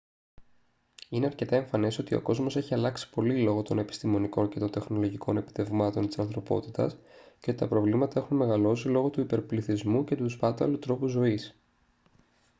είναι 1.09 1.25
αρκετά 1.25 1.55
εμφανές 1.55 1.97
ότι 1.99 2.15
ο 2.15 2.21
κόσμος 2.21 2.55
έχει 2.55 2.73
αλλάξει 2.73 3.09
πολύ 3.09 3.41
λόγω 3.41 3.61
των 3.61 3.79
επιστημονικών 3.79 4.49
και 4.49 4.59
των 4.59 4.69
τεχνολογικών 4.69 5.37
επιτευγμάτων 5.37 6.07
της 6.07 6.19
ανθρωπότητας 6.19 6.97
και 7.39 7.49
ότι 7.49 7.59
τα 7.59 7.67
προβλήματα 7.67 8.19
έχουν 8.19 8.37
μεγαλώσει 8.37 8.87
λόγω 8.87 9.09
του 9.09 9.21
υπερπληθυσμού 9.21 10.03
και 10.03 10.15
του 10.15 10.29
σπάταλου 10.29 10.79
τρόπου 10.79 11.07
ζωής 11.07 11.55